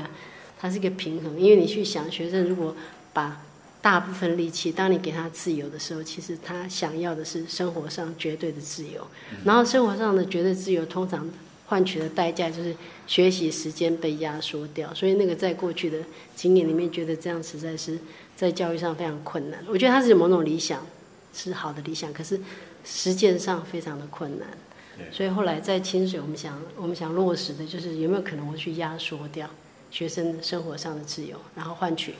[0.59, 1.39] 它是一个平衡。
[1.39, 2.75] 因为你去想，学生如果
[3.13, 3.39] 把
[3.87, 9.07] 大部分力气，当你给他自由的时候，其实他想要的是生活上绝对的自由。
[9.45, 11.25] 然后，生活上的绝对自由，通常
[11.67, 12.75] 换取的代价就是
[13.07, 14.93] 学习时间被压缩掉。
[14.93, 15.99] 所以，那个在过去的
[16.35, 17.97] 经验里面，觉得这样实在是
[18.35, 19.63] 在教育上非常困难。
[19.69, 20.85] 我觉得他是有某种理想。
[21.33, 22.37] 是好的理想，可是
[22.83, 24.49] 实践上非常的困难。
[25.11, 29.47] 所以后来在清水，我们想我们想落实的就是有没有可能我去压缩掉
[29.91, 32.13] 学生生活上的自由，然后换取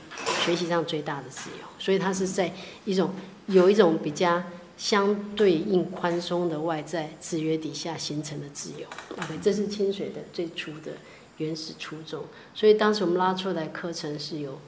[0.44, 1.66] 学习上最大的自由。
[1.78, 2.52] 所以它是在
[2.84, 3.10] 一种
[3.46, 4.42] 有一种比较
[4.76, 8.86] 相对应宽松的外在制约底下形成的自由。
[9.16, 10.92] OK，这是清水的最初的
[11.38, 12.24] 原始初衷。
[12.54, 14.58] 所以当时我们拉出来课程是有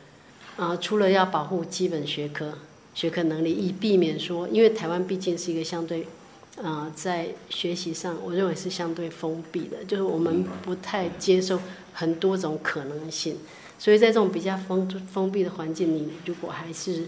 [0.56, 2.58] 啊，除了要保护基本学科。
[2.92, 6.08] 学科能力，以避免说，因为台湾毕竟是一个相对，
[6.56, 11.60] 呃，在学习上，我认为是相对封闭的，就是我们不太接受
[11.92, 13.36] 很多种可能性，
[13.78, 17.06] 所以在这种比较封封闭的环境里，如果还是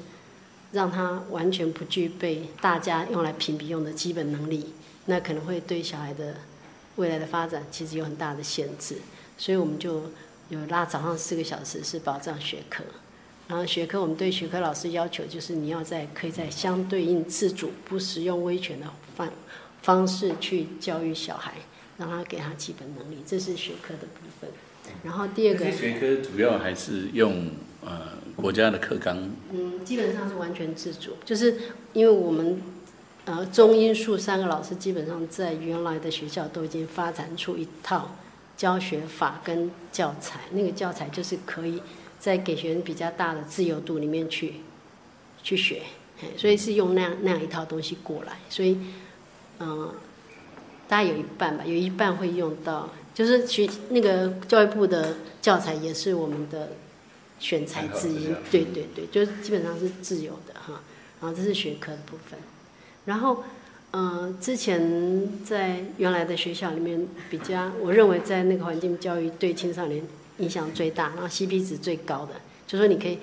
[0.73, 4.73] 让他完全不具备大家用来评比用的基本能力，
[5.07, 6.37] 那可能会对小孩的
[6.97, 8.97] 未来的发展其实有很大的限制，
[9.37, 10.03] 所以我们就
[10.49, 12.85] 有拉早上四个小时是保障学科。
[13.49, 19.29] 然后学科，我们对学科老师要求就是你要在可以在相对应自主、不使用威权的方
[19.83, 21.55] 方式去教育小孩，
[21.99, 24.49] 让他给他基本能力，这是学科的部分。
[25.05, 27.51] 然后第二个学科主要还是用
[27.85, 29.19] 呃国家的课纲。
[29.53, 31.57] 嗯，基本上是完全自主，就是
[31.93, 32.61] 因为我们
[33.25, 38.17] 呃中英数三个老师基本上在原来的学校都已经发展出一套
[38.57, 41.83] 教学法跟教材，那个教材就是可以。
[42.23, 44.55] 在给学生比较大的自由度里面去
[45.43, 45.83] 去学，
[46.37, 48.79] 所以是用那样那样一套东西过来，所以
[49.59, 49.93] 嗯，
[50.87, 56.73] 大概有一半吧，有一半会用到，就是学那个教育部的教材也是我们的
[57.39, 60.83] 选材之一，对对对，就是基本上是自由的哈，
[61.21, 62.39] 然后这是学科的部分，
[63.05, 63.45] 然后
[63.93, 70.03] 嗯，之前在原来的学校里面比较，我认为在那个环境教育对青少年。
[70.39, 72.33] 影响最大，然后 CP 值最高的，
[72.67, 73.19] 就说你可以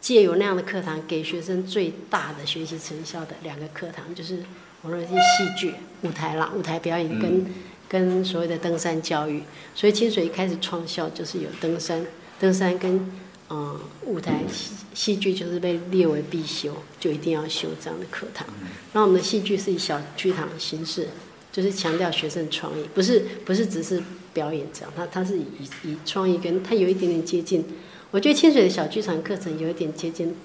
[0.00, 4.38] 借由那样的课堂，给学生最大的学习成效的两个课堂，就是
[4.82, 7.44] 我认为是戏剧、舞台啦，舞台表演跟
[7.88, 9.42] 跟所谓的登山教育。
[9.74, 12.06] 所以清水一开始创校就是有登山，
[12.38, 13.10] 登山跟
[13.50, 18.46] 嗯舞台戏戏剧就是被列为必修，就一定要修这样的课堂。
[18.92, 21.08] 那我们的戏剧是以小剧场形式，
[21.50, 24.02] 就是强调学生创意，不是不是只是。
[24.34, 25.44] 表演这样，它它是以
[25.82, 27.64] 以创意跟它有一点点接近，
[28.12, 30.36] 我觉得清水的小剧场课程有一点接近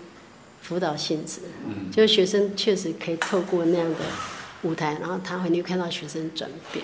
[0.62, 4.00] 辅导性质，嗯，就是学生确实可以透过那样的
[4.64, 6.84] 舞台，然后他会你会看到学生转变，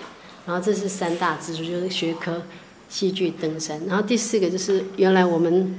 [0.49, 2.41] 然后这是三大支柱，就是学科、
[2.89, 5.75] 戏剧、登山，然后第四个就是原来我们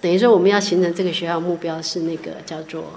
[0.00, 2.94] 等于说我们要形成这个学校目标是那个叫做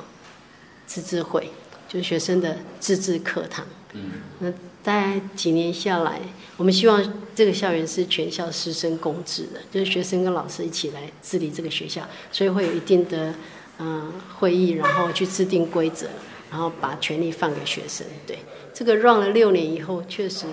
[0.88, 1.52] 自治会，
[1.88, 4.02] 就是学生的自治课堂，嗯，
[4.40, 4.52] 那。
[4.82, 6.22] 大概几年下来，
[6.56, 13.36] 我们希望这个校园是全校师生共治的，就是学生跟老师一起来治理这个学校，所以会有一定的
[13.78, 16.08] 嗯会议，然后去制定规则，
[16.50, 18.08] 然后把权力放给学生。
[18.26, 18.40] 对，
[18.74, 20.46] 这个 run 了六年以后，确实，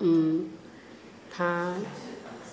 [0.00, 0.46] 嗯，
[1.30, 1.74] 他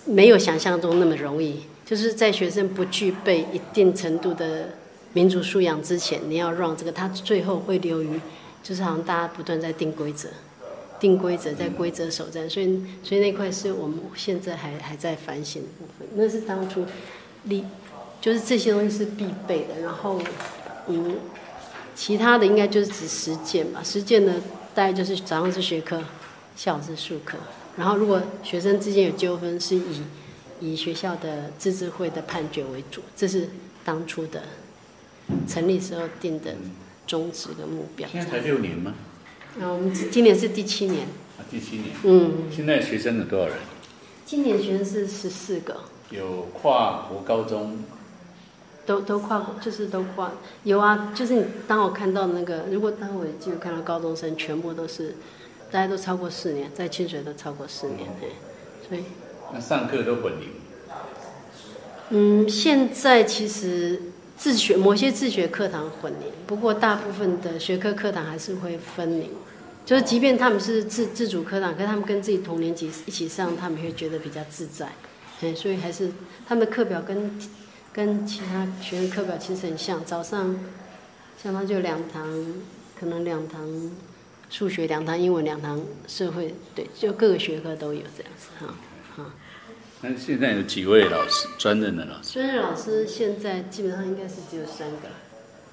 [0.05, 4.69] 没有想象中那么容易，就是在学生不具备一定程度的
[5.13, 8.19] 民族素养之前，你要让这个，他最后会流于，
[8.61, 10.29] 就是好像大家不断在定规则。
[10.99, 16.07] 定规则，在规则守战，所以所以那块是我们现在还还在反省的部分。
[16.15, 16.83] 那是当初
[17.43, 17.63] 立，
[18.19, 19.79] 就是这些东西是必备的。
[19.83, 20.19] 然后，
[20.87, 21.17] 嗯，
[21.95, 23.79] 其他的应该就是指实践吧。
[23.83, 24.41] 实践呢，
[24.73, 26.01] 大概就是早上是学科，
[26.57, 27.37] 下午是数科。
[27.77, 30.01] 然后，如果学生之间有纠纷，是以
[30.59, 33.03] 以学校的自治会的判决为主。
[33.15, 33.47] 这是
[33.85, 34.41] 当初的
[35.47, 36.55] 成立时候定的
[37.05, 38.09] 宗旨跟目标。
[38.11, 38.95] 现在才六年吗？
[39.61, 41.03] 啊，我们今年是第七年。
[41.37, 41.89] 啊，第七年。
[42.03, 42.51] 嗯。
[42.51, 43.55] 现在学生有多少人？
[44.25, 45.81] 今年学生是十四个。
[46.09, 47.77] 有跨国高中。
[48.87, 50.31] 都都跨过，就是都跨。
[50.63, 55.17] 有啊，就是你当我看到那个，如果当我就看到高中生，全部都是，
[55.71, 58.29] 大家都超过四年，在清水都超过四年，对，
[58.87, 59.03] 所以。
[59.53, 60.49] 那上课都混龄。
[62.09, 64.01] 嗯，现在其实
[64.37, 69.29] 自学某些自学课堂混龄，不过大部分的学科课堂还是会分龄。
[69.85, 74.87] 就是即便他们是自自主课堂，可是他们跟自己同年级一起上，他们会觉得比较自在。
[75.41, 76.11] 哎，所以还是
[76.47, 77.31] 他们的课表跟。
[77.93, 80.55] 跟其他学生课表其实很像，早上，
[81.41, 82.23] 像他就两堂，
[82.99, 83.59] 可能两堂
[84.49, 88.73] 数学，两堂英文，两堂社会，对，就各个学科都有这样子哈，
[89.15, 89.33] 哈。
[90.01, 92.33] 那现在有几位老师，专任的老师？
[92.33, 95.09] 专任老师现在基本上应该是只有三个，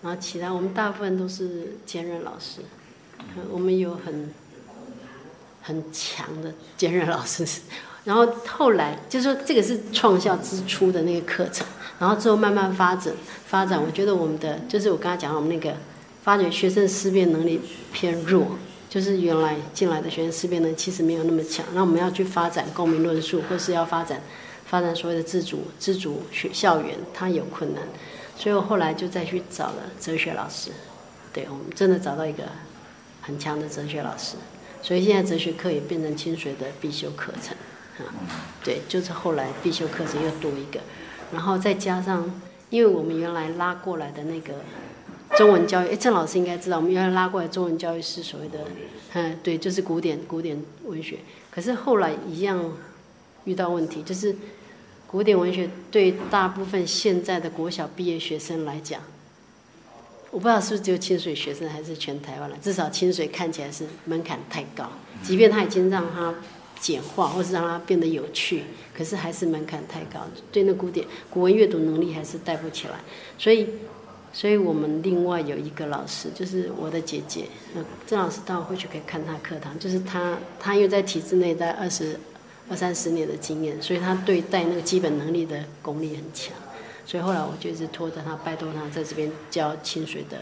[0.02, 2.60] 然后其他我们大部分都是兼任老师，
[3.50, 4.32] 我们有很
[5.62, 7.46] 很强的兼任老师，
[8.04, 11.66] 然后后来就是说这个是创校之初的那个课程。
[11.96, 13.14] 然后之后慢慢发展，
[13.46, 15.76] 发展，我觉得我们的就是我刚才讲我们那个
[16.24, 17.60] 发觉学生思辨能力
[17.92, 18.56] 偏弱，
[18.88, 21.66] 就是原来进来的学生思辨能力其实没有那么强。
[21.74, 24.22] 那我们要去发展公民论述，或是要发展
[24.64, 27.82] 发展所谓的自主自主学校园，它有困难。
[28.38, 30.70] 所以我后来就再去找了哲学老师，
[31.30, 32.44] 对我们真的找到一个
[33.20, 34.36] 很强的哲学老师。
[34.80, 37.54] 所以现在哲学课也变成清水的必修课程，
[37.98, 38.08] 啊，
[38.64, 40.80] 对，就是后来必修课程又多一个。
[41.32, 44.54] 然后再加上，因为我们原来拉过来的那个
[45.36, 48.60] 中文教育，哎，郑老师应该知道，我们原来拉过来中文教育是所谓的，
[49.14, 51.18] 嗯，对，就是古典古典文学。
[51.50, 52.72] 可是后来一样
[53.44, 54.34] 遇到问题，就是
[55.06, 59.00] 古典文学对大部分现在的国小毕业学生来讲，
[60.30, 62.56] 我不知道是不是只有清水学生，还是全台湾了。
[62.60, 64.90] 至少清水看起来是门槛太高，
[65.22, 66.34] 即便他已经让他。
[66.80, 70.20] 简化，或是让它变得有趣，可是还是门槛太高，
[70.52, 72.94] 对那古典古文阅读能力还是带不起来。
[73.38, 73.66] 所以，
[74.34, 77.46] 所以我们另外有一个老师，就是我的姐姐，
[78.06, 79.78] 郑老师，到会去可以看他课堂。
[79.78, 82.18] 就是他，他因为在体制内待二十
[82.68, 86.52] 二三十年的经验，所以他对待那个基本能力的功力很强。
[87.06, 90.36] 所以后来我就一直拖着他，拜托他在这边教清水的。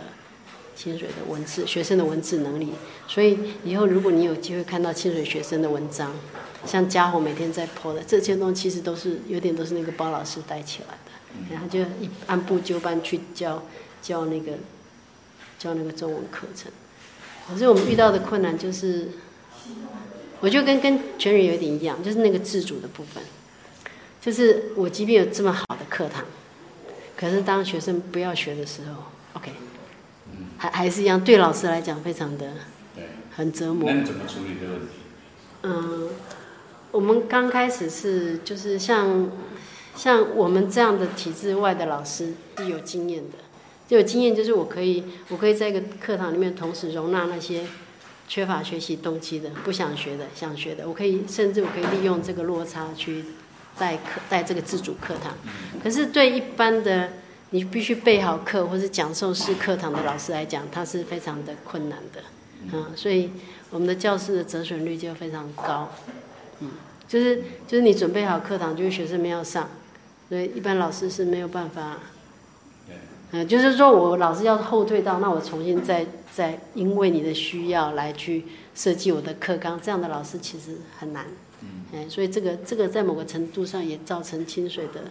[0.75, 2.73] 清水的文字，学生的文字能力，
[3.07, 6.11] 所以以后如果你有机会看到清水学生的文章，
[6.65, 13.63] 像家伙每天在泼的这些东西，其实都是有点都是那个包老师带起来的，然后就一按部就班去教
[14.03, 14.53] 教那个
[15.59, 16.71] 教那个中文课程。
[17.49, 19.09] 可是我们遇到的困难就是，
[20.41, 23.23] 我就跟跟全人有点一样，就是那个自主的部分，
[24.21, 26.25] 就是我即便有这么好的课堂，
[27.17, 29.53] 可是当学生不要学的时候，OK。
[30.59, 32.53] 还还是一样，对老师来讲非常的，
[32.95, 33.91] 对，很折磨。
[33.91, 34.93] 那你怎么处理这个问题？
[35.65, 36.09] 嗯，
[36.93, 39.29] 我们刚开始是就是像
[39.97, 43.39] 像我们这样的体制外的老师是有经验的，
[43.93, 47.67] 就有经验就是我可以我可以在一个课堂里面同时容纳那些
[48.27, 53.27] 缺乏学习动机的、不想学的、想学的，我可以甚至我可以利用这个落差去
[53.79, 55.35] 带课带这个自主课堂。
[55.85, 57.11] 可是对一般的。
[57.55, 62.23] 你必须备好课，或是讲授式课堂的老师来讲，他是非常的困难的，
[62.73, 63.31] 嗯，所以
[63.69, 65.93] 我们的教室的折损率就非常高，
[66.61, 66.71] 嗯，
[67.07, 69.69] 就是就是你准备好课堂，就是学生们要上，
[70.31, 71.99] 所以一般老师是没有办法，
[73.33, 81.27] 嗯，就是说我老师要后退到，那我重新再再因为你的需要来去设计我的课纲，这样的老师其实很难，
[81.93, 85.05] 嗯，所以这个这个在某个程度上也造成清水的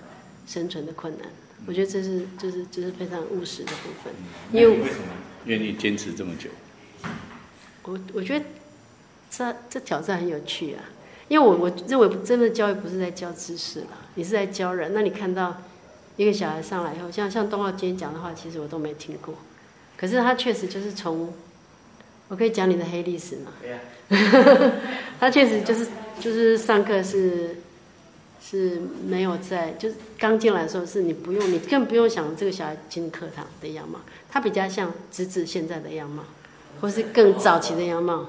[0.46, 1.28] 生存的困难。
[1.66, 4.14] 我觉得这是就是就是非常务实的部分，
[4.52, 5.06] 因为为什么
[5.46, 6.50] 愿意坚持这么久？
[7.84, 8.46] 我我觉得
[9.30, 10.84] 这这挑战很有趣啊，
[11.28, 14.94] 因为我我认为真的教育不是在教知识了，你是在教人。
[14.94, 15.56] 那你看到
[16.18, 19.36] 一个小孩上来以后，像像东浩今天讲的话，其实我都没听过，
[19.98, 21.34] 可是他确实就是从，
[22.28, 23.52] 我可以讲你的黑历史嘛？
[23.62, 24.72] 对呀，
[25.20, 25.88] 他确实就是
[26.20, 27.56] 就是上课是。
[28.44, 34.00] 是没有在，就是刚进来的时候，是你不用，你更不用想这个小孩进课堂的样貌，
[34.32, 36.24] 他比较像直子现在的样貌，
[36.82, 38.26] 或是更早期的样貌，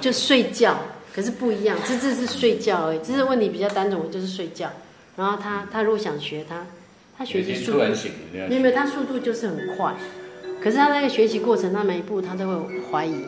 [0.00, 0.76] 就睡觉，
[1.14, 4.68] 可是不一样，芝芝是睡觉而已，芝芝问题比较单纯，就是睡觉。
[5.16, 6.66] 然后他他如果想学，他
[7.18, 7.84] 他学习速度没
[8.40, 9.94] 有没有，他速度就是很快，
[10.62, 13.24] 可是他那个学习过程，他每一步他都会怀疑，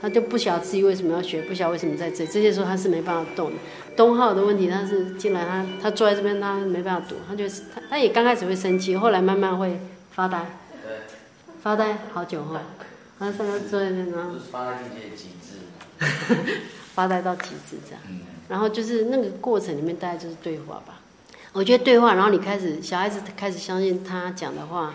[0.00, 3.56] 他就不晓得自己为什么要学，不晓得为什么在这里，这些时候他是没办法动的。
[3.96, 9.78] 东浩的问题，他是进来他他坐在这边，他没办法读，他就是他他也刚开始会生气，后来慢慢会
[10.12, 10.46] 发呆，
[11.62, 12.56] 发呆好久后，
[13.18, 15.58] 他上个坐在那边，然后发呆境界极致。
[16.94, 18.00] 发呆到极致这样。
[18.48, 20.97] 然后就是那个过程里面，大概就是对话吧。
[21.58, 24.94] 我觉得对话，然后你开始小孩子开始相信他讲的话，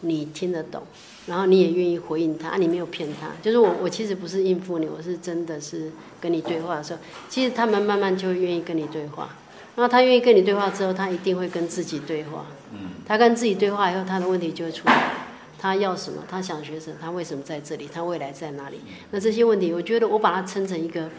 [0.00, 0.82] 你听得懂，
[1.26, 3.28] 然后你也愿意回应他，啊你没有骗他。
[3.42, 9.28] 就是我我其实不是应付你，我是真的是跟你对话的时候，其实他们慢慢就会愿意跟你对话。
[9.76, 12.46] 然后他愿意跟你对话之后，他一定会跟自己对话。
[12.72, 15.12] 嗯，他跟自己对话以后，他的问题就会出来。
[15.58, 16.24] 他要什么？
[16.26, 16.96] 他想学什么？
[17.02, 17.86] 他为什么在这里？
[17.92, 18.80] 他未来在哪里？
[19.10, 21.10] 那这些问题，我觉得我把它称成一个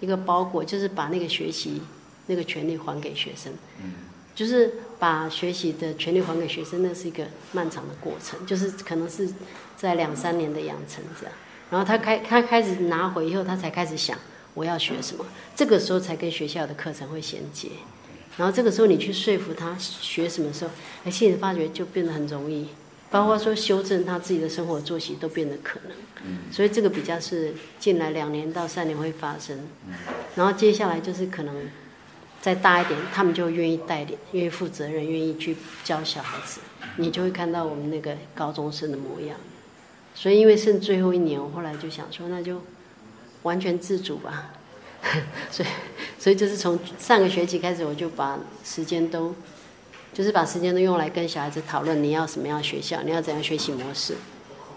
[0.00, 1.80] 一个包裹，就是把那个学习
[2.26, 3.52] 那个权利还给学生。
[3.82, 3.92] 嗯，
[4.34, 9.28] 就是把学习的权利还给学生，那是一个漫长的过程，就是可能是
[9.76, 11.34] 在两三年的养成这样。
[11.70, 14.18] 然后他开他开始拿回以后，他才开始想
[14.54, 15.24] 我要学什么，
[15.56, 17.68] 这个时候才跟学校的课程会衔接。
[18.36, 20.70] 然后这个时候你去说服他学什么时候，
[21.04, 22.68] 哎，其实发觉就变得很容易，
[23.10, 25.92] 包括说修正他自己的生活作息都变得可能。
[26.50, 29.68] 所以这个比较是近来两年到三年会发生。
[30.34, 31.54] 然后接下来就是可能
[32.42, 36.60] 再大一点，他们就愿意带领，愿意负责任，愿意去教小孩子，
[36.96, 39.38] 你就会看到我们那个高中生的模样。
[40.12, 42.60] 所以因为剩最后一年，我后来就想说，那就
[43.44, 44.50] 完全自主吧。
[45.50, 45.68] 所以，
[46.18, 49.34] 所以就是从上个学期开始，我就把时间都，
[50.12, 54.16] 就是把时间都用来跟小孩子讨论你要什么样的学校，你要怎样学习模式，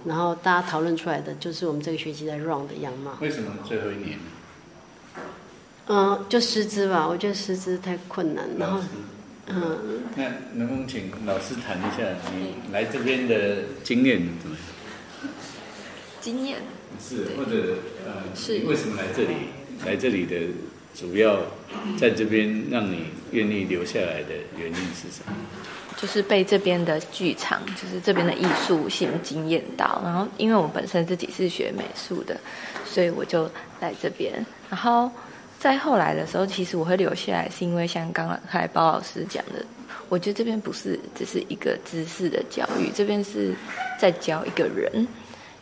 [0.05, 3.18] 然后大家讨论出来的就是我们这个学期在 run 的样貌。
[3.22, 4.20] 为什么最后一年？
[5.88, 8.79] 嗯，就师资吧，我觉得师资太困难，然后，
[9.47, 10.23] 嗯，那
[10.53, 12.03] 能不能请老师谈一下
[12.36, 15.31] 你来这边的经验怎么样？
[16.19, 16.57] 经验
[16.99, 19.36] 是或者呃，是你为什么来这里？
[19.86, 20.36] 来这里的
[20.95, 21.38] 主要
[21.99, 25.33] 在这边让你愿意留下来的原因是什么？
[25.97, 30.01] 就是被这边的剧场，就是这边的艺术性惊艳到。
[30.03, 32.38] 然后，因为我本身自己是学美术的，
[32.86, 34.33] 所以我就来这边。
[34.69, 35.11] 然后，
[35.66, 39.66] 在后来的时候，其实我会留下来，是因为像刚才包老师讲的，
[40.09, 43.51] 我觉得这边不是只是一个知识的教育，这边是
[43.99, 45.07] 在教一个人。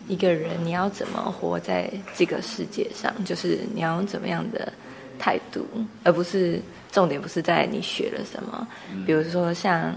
[0.09, 4.73] 一个人你要怎么活在这个世界上，就是你要用怎么样的
[5.17, 5.65] 态度，
[6.03, 6.59] 而不是
[6.91, 8.67] 重点不是在你学了什么。
[9.05, 9.95] 比如说像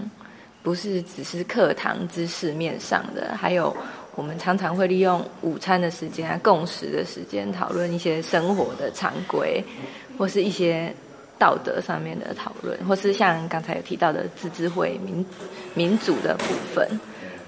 [0.63, 3.75] 不是只是课堂知识面上的，还有
[4.17, 9.63] 我们常常会利用午餐的时间啊、共识的时间讨论一些生活的常规，
[10.17, 10.93] 或是一些
[11.39, 15.25] 道德上面的讨论，或是像刚才有提到的自治会民
[15.73, 16.43] 民主的部
[16.73, 16.99] 分，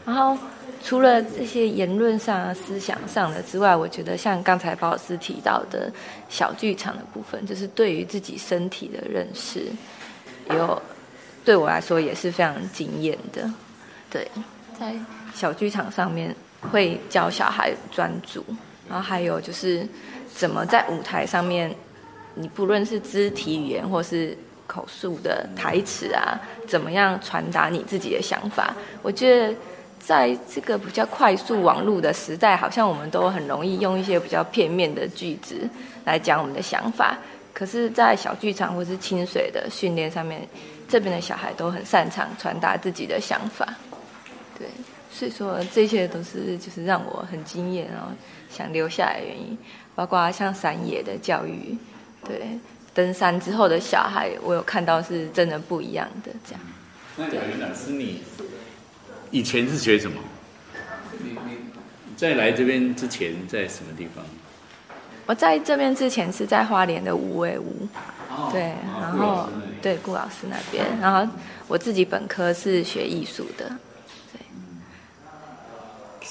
[0.05, 0.37] 然后。
[0.81, 5.91] 除了这些言论上、思想上的之外，我觉得像刚才包老师提到的
[6.29, 9.65] 小剧场的部分，就是对于自己身体的认识，
[10.51, 10.81] 有
[11.43, 13.51] 对我来说也是非常惊艳的。
[14.09, 14.25] 对，
[14.79, 14.95] 在
[15.35, 18.43] 小剧场上面会教小孩专注，
[18.89, 19.87] 然后还有就是
[20.33, 21.73] 怎么在舞台上面，
[22.35, 24.37] 你不论是肢体语言或是
[24.67, 29.55] 口述的台词啊，怎么样传达你自己的想法，我觉得。
[30.01, 35.69] 在这个比较快速网络的时代，好像我们都很容易用一些比较片面的句子
[36.05, 37.17] 来讲我们的想法。
[37.53, 40.47] 可是，在小剧场或是清水的训练上面，
[40.87, 43.67] 这边的小孩都很擅长传达自己的想法。
[44.57, 44.67] 对，
[45.19, 48.07] 所以说这些都是就是让我很惊艳，然后
[48.49, 49.57] 想留下来的原因。
[49.93, 51.77] 包括像山野的教育，
[52.25, 52.47] 对，
[52.93, 56.61] 登山之后的小孩，我有看到是真的不一样的这样。
[57.17, 58.21] 那贾云老师你？
[59.29, 60.21] 以前是学什么？
[61.21, 64.23] 你你在来这边之前在什么地方？
[65.25, 67.85] 我在这边之前是在花莲的五味屋，
[68.53, 69.49] 对，然后
[69.81, 71.29] 对顾老师那边，然后
[71.67, 73.75] 我自己本科是学艺术的，对。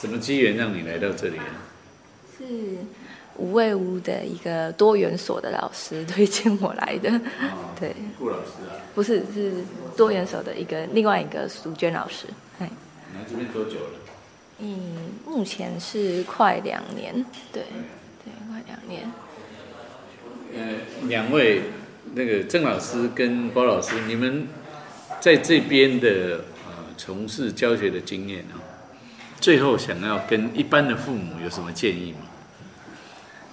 [0.01, 1.37] 什么机缘让你来到这里？
[2.37, 2.45] 是
[3.37, 7.11] 五味屋的一个多元所的老师推荐我来的，
[7.81, 7.93] 对。
[8.17, 8.79] 顾老师啊？
[8.95, 9.53] 不是，是
[9.97, 12.29] 多元所的一个另外一个苏娟老师，
[12.61, 12.71] 哎。
[13.13, 13.91] 来这边多久了？
[14.61, 17.65] 嗯，目前是快两年，对，
[18.25, 19.11] 对，快两年。
[20.55, 21.63] 呃，两位
[22.15, 24.47] 那个郑老师跟包老师，你们
[25.21, 28.63] 在这边的呃从事教学的经验啊，
[29.41, 32.27] 最后想要跟一般的父母有什么建议吗？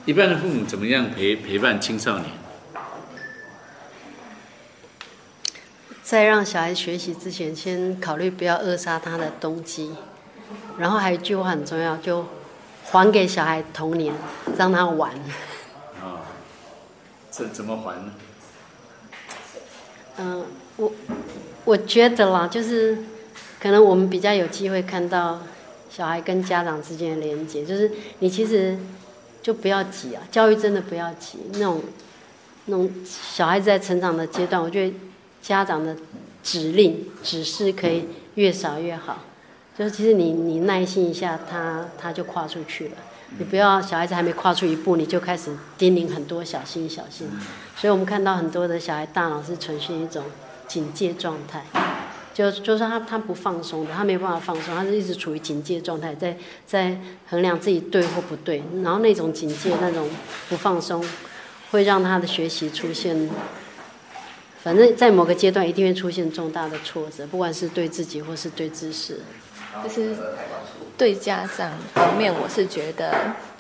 [0.05, 2.29] 一般的父母怎么样陪陪伴青少年？
[6.03, 9.95] 在让小孩学习之前，先考虑不要扼杀他的动机。
[10.77, 12.27] 然后还有一句话很重要，就
[12.83, 14.13] 还给小孩童年，
[14.57, 15.11] 让他玩。
[16.01, 16.21] 啊，
[17.31, 18.13] 怎怎么还呢？
[20.17, 20.45] 嗯，
[20.77, 20.91] 我
[21.63, 22.97] 我觉得啦，就是
[23.59, 25.41] 可能我们比较有机会看到
[25.95, 27.89] 小孩跟家长之间的连接，就是
[28.19, 28.77] 你其实
[29.41, 31.37] 就不要急啊，教育真的不要急。
[31.53, 31.81] 那种
[32.65, 34.93] 那种小孩子在成长的阶段，我觉得
[35.41, 35.95] 家长的
[36.43, 39.19] 指令指示可以越少越好。
[39.77, 42.97] 就是其实你你耐心一下，他他就跨出去了。
[43.37, 47.25] 你不要小孩子还没跨出一步，你就开始叮咛很多小心小心。
[47.77, 50.23] 所以我们看到很多的小孩大脑是呈现一种
[50.67, 51.63] 警戒状态，
[52.36, 56.36] 就就是他他不放松的，他没办法放松，他是一直处于警戒状态，在
[56.67, 58.61] 在衡量自己对或不对。
[58.83, 60.09] 然后那种警戒那种
[60.49, 61.01] 不放松，
[61.71, 63.29] 会让他的学习出现，
[64.61, 69.21] 反正在某个阶段一定会出现重大的挫折，不管是对自己或是对知识。
[69.83, 70.15] 就是
[70.97, 73.13] 对家长方面，我是觉得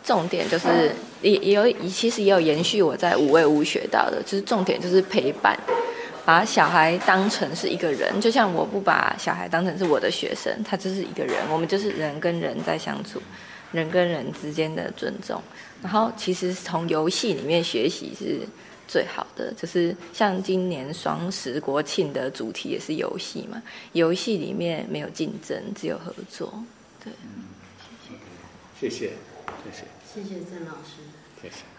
[0.03, 5.57] 重点就是也也有，其实也有延续我在五位屋学到的，就是重点就是陪伴，
[6.25, 13.21] 把小孩当成是一个人，就像我不把小孩当成是我的学生，他就是一个人，我们就是人跟人在相处，
[13.71, 15.41] 人跟人之间的尊重，
[15.81, 18.41] 然后其实从游戏里面学习是。
[18.87, 23.59] 最好的就是像今年双十国庆的主题也是游戏嘛，
[23.93, 26.63] 游戏里面没有竞争，只有合作。
[27.03, 27.11] 对，
[28.79, 29.07] 谢谢，
[29.63, 31.01] 谢谢，谢谢谢郑老师，
[31.41, 31.74] 谢谢。